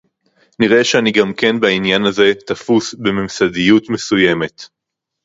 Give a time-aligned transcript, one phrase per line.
[0.59, 4.61] נראה שאני גם כן בעניין הזה תפוס בממסדיות מסוימת